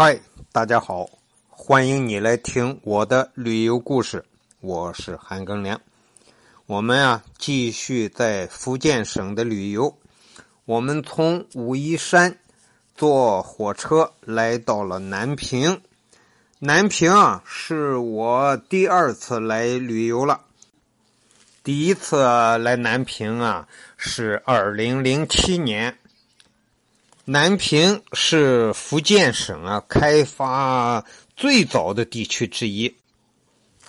[0.00, 0.20] 嗨，
[0.52, 1.10] 大家好，
[1.50, 4.24] 欢迎你来听我的旅游故事。
[4.60, 5.80] 我是韩庚良。
[6.66, 9.98] 我们啊，继续在福建省的旅游。
[10.66, 12.38] 我们从武夷山
[12.94, 15.82] 坐火车来到了南平。
[16.60, 20.42] 南平啊，是我第二次来旅游了。
[21.64, 25.98] 第一次来南平啊，是二零零七年。
[27.30, 31.04] 南平是福建省啊开发
[31.36, 32.96] 最早的地区之一。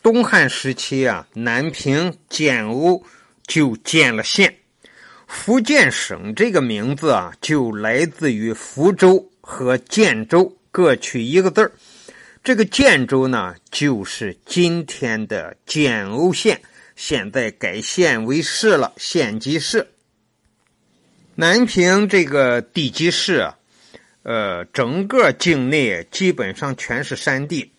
[0.03, 3.01] 东汉时期啊，南平建瓯
[3.47, 4.57] 就建了县。
[5.25, 11.71] 福建省这个名字啊，就来自于福州和建州各取一个字儿。
[12.43, 16.61] 这个建州呢，就是今天的建瓯县，
[16.97, 19.87] 现在改县为市了，县级市。
[21.39, 23.57] 南平这个地级市啊，
[24.23, 27.71] 呃，整个境内基本上全是山地，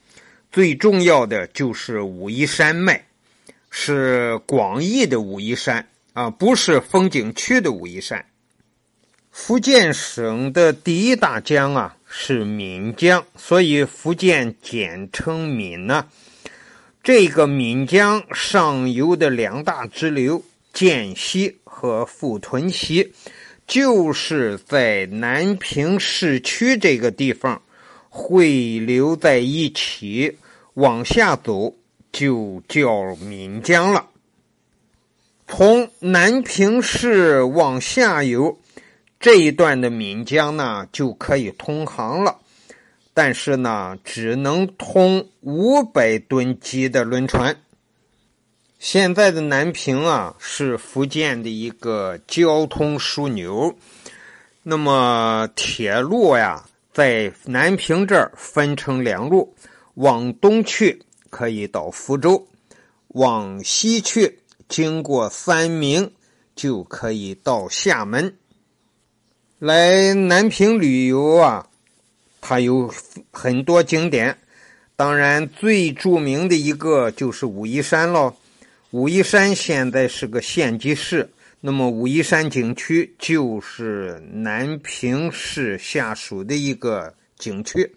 [0.51, 3.05] 最重要的就是武夷山脉，
[3.71, 8.25] 是广义的武夷山啊，不是风景区的武夷山。
[9.31, 16.07] 福建省的第一大江啊是闽江，所以福建简称闽呢。
[17.03, 23.13] 这个闽江上游的两大支流涧溪和富屯溪。
[23.71, 27.63] 就是在南平市区这个地方
[28.09, 30.37] 汇流在一起，
[30.75, 31.73] 往下走
[32.11, 34.09] 就叫闽江了。
[35.47, 38.59] 从南平市往下游
[39.21, 42.39] 这一段的闽江呢，就可以通航了，
[43.15, 47.57] 但是呢，只能通五百吨级的轮船。
[48.81, 53.77] 现在的南平啊，是福建的一个交通枢纽。
[54.63, 59.55] 那么铁路呀，在南平这儿分成两路，
[59.97, 62.49] 往东去可以到福州，
[63.09, 66.11] 往西去经过三明
[66.57, 68.35] 就可以到厦门。
[69.59, 71.67] 来南平旅游啊，
[72.41, 72.91] 它有
[73.31, 74.39] 很多景点，
[74.97, 78.35] 当然最著名的一个就是武夷山喽。
[78.93, 81.31] 武夷山现在是个县级市，
[81.61, 87.89] 那么武夷山景区就是南平市下属的一个景区。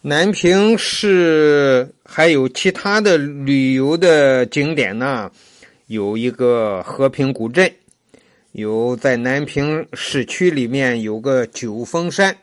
[0.00, 5.30] 南平市还有其他的旅游的景点呢，
[5.88, 7.70] 有一个和平古镇，
[8.52, 12.34] 有在南平市区里面有个九峰山，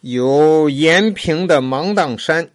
[0.00, 2.48] 有延平的芒砀山，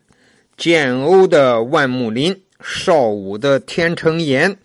[0.58, 2.41] 建瓯的万木林。
[2.62, 4.58] 邵武的天成岩，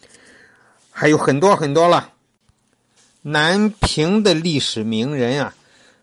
[0.91, 2.13] 还有很多很多了。
[3.23, 5.55] 南平的历史名人啊，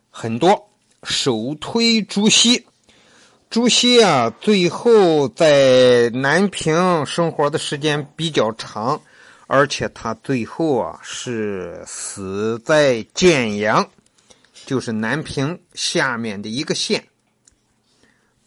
[0.10, 0.68] 很多。
[1.04, 2.64] 首推朱熹，
[3.50, 9.02] 朱熹啊，最后在南平生活的时间比较长，
[9.48, 13.90] 而且他最后啊是死在建阳，
[14.68, 17.04] 就是南平下面的一个县。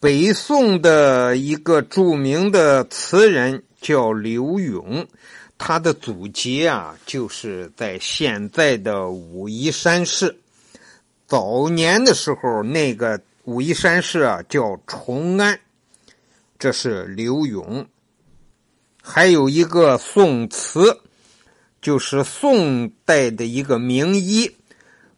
[0.05, 5.07] 北宋的一个著名的词人叫刘永，
[5.57, 10.39] 他的祖籍啊就是在现在的武夷山市。
[11.27, 15.59] 早年的时候，那个武夷山市啊叫崇安，
[16.59, 17.87] 这是刘永。
[19.03, 21.01] 还有一个宋词，
[21.81, 24.55] 就是宋代的一个名医，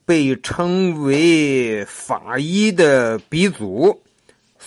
[0.04, 4.00] 被称为法医的鼻祖。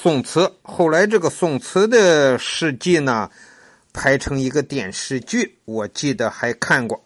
[0.01, 3.29] 宋慈后来这个宋慈的事迹呢，
[3.91, 7.03] 拍成一个电视剧，我记得还看过。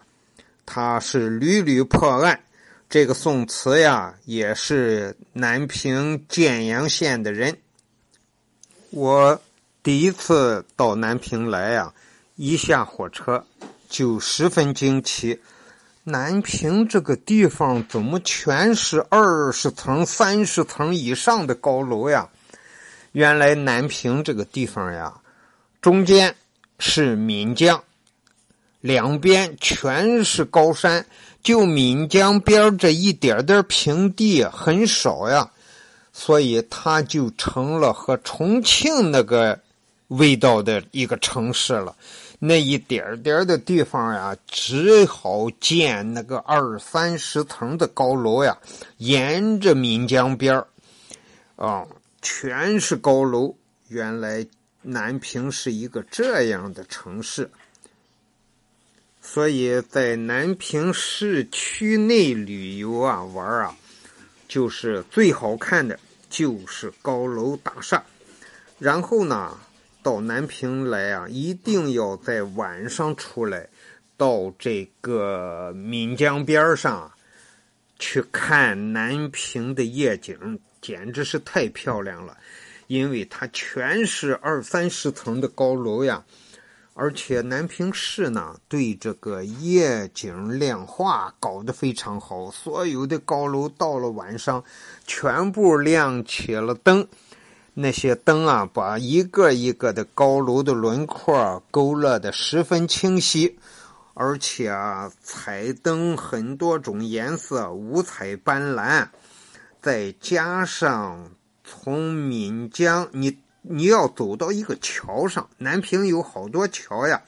[0.64, 2.38] 他是屡屡破案。
[2.88, 7.58] 这个宋慈呀，也是南平建阳县的人。
[8.90, 9.42] 我
[9.82, 11.92] 第一次到南平来呀，
[12.36, 13.44] 一下火车
[13.88, 15.40] 就十分惊奇。
[16.04, 22.28] 南平这个地方怎么全是二十层、三十层以上的高楼呀？
[23.14, 25.14] 原来南平这个地方呀，
[25.80, 26.34] 中间
[26.80, 27.80] 是闽江，
[28.80, 31.06] 两边全是高山，
[31.40, 35.48] 就闽江边这一点点平地很少呀，
[36.12, 39.56] 所以它就成了和重庆那个
[40.08, 41.94] 味道的一个城市了。
[42.40, 48.58] 那一点点的地方呀，只好建那个二三十层的高楼呀，
[48.96, 50.60] 沿着闽江边
[51.54, 51.86] 啊。
[52.24, 53.54] 全是高楼，
[53.88, 54.46] 原来
[54.80, 57.50] 南平是一个这样的城市，
[59.20, 63.76] 所以在南平市区内旅游啊玩啊，
[64.48, 66.00] 就是最好看的
[66.30, 68.02] 就是高楼大厦。
[68.78, 69.60] 然后呢，
[70.02, 73.68] 到南平来啊，一定要在晚上出来，
[74.16, 77.12] 到这个岷江边上
[77.98, 82.36] 去看南平的夜景，简直是太漂亮了。
[82.86, 86.22] 因为它全是二三十层的高楼呀，
[86.92, 94.62] 而且南平市呢对这个夜景亮化搞得非常好，所有的高楼到了晚上
[95.06, 97.08] 全部亮起了灯。
[97.72, 103.58] 那些灯啊，把一个一个的高楼的轮廓勾勒的十分清晰，
[104.12, 109.08] 而且啊，彩灯很多种颜色，五彩斑斓，
[109.84, 111.30] 再加上
[111.62, 117.20] 从岷江，你你要走到一个桥上，南平有好多桥呀，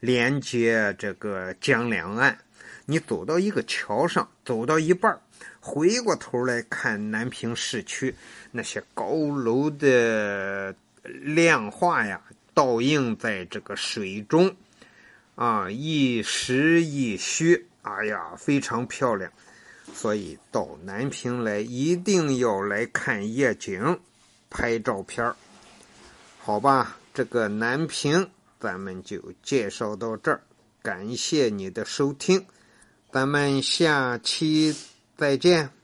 [0.00, 2.36] 连接这个江两岸，
[2.86, 5.16] 你走到一个桥上，走到一半
[5.60, 8.12] 回过头来看南平市区
[8.50, 12.20] 那些高楼的亮化呀，
[12.52, 14.52] 倒映在这个水中，
[15.36, 19.30] 啊，一实一虚，哎呀，非常漂亮。
[19.94, 23.98] 所以到南平来一定要来看夜景，
[24.50, 25.34] 拍照片
[26.40, 26.96] 好吧？
[27.14, 30.40] 这个南平咱们就介绍到这儿，
[30.82, 32.44] 感谢你的收听，
[33.12, 34.74] 咱们下期。
[35.14, 35.81] 再见。